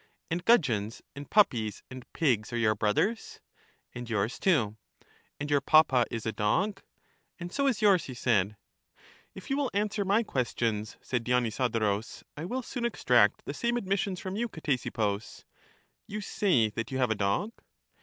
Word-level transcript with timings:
And 0.31 0.43
gudgeons 0.43 1.03
and 1.15 1.29
puppies 1.29 1.83
and 1.91 2.11
pigs 2.11 2.51
are 2.51 2.57
your 2.57 2.73
brothers. 2.73 3.39
And 3.93 4.09
yours 4.09 4.39
too. 4.39 4.75
And 5.39 5.51
your 5.51 5.61
papa 5.61 6.07
is 6.09 6.25
a 6.25 6.31
dog. 6.31 6.81
And 7.39 7.51
so 7.53 7.67
is 7.67 7.83
yours, 7.83 8.05
he 8.05 8.15
said. 8.15 8.57
If 9.35 9.51
you 9.51 9.57
will 9.57 9.69
answer 9.75 10.03
my 10.03 10.23
questions, 10.23 10.97
said 11.03 11.23
Dionysodo 11.23 11.81
rus, 11.81 12.23
I 12.35 12.45
will 12.45 12.63
soon 12.63 12.83
extract 12.83 13.45
the 13.45 13.53
same 13.53 13.77
admissions 13.77 14.19
from 14.19 14.35
you, 14.35 14.49
Ctesippus. 14.49 15.45
You 16.07 16.19
say 16.19 16.71
that 16.71 16.89
you 16.91 16.97
have 16.97 17.11
a 17.11 17.15
dog. 17.15 17.51